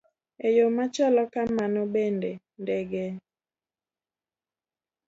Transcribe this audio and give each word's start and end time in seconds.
E 0.47 0.49
yo 0.57 0.65
machalo 0.77 1.23
kamano 1.33 1.81
bende, 1.93 2.31
ndege 2.61 3.03
chi 3.15 3.17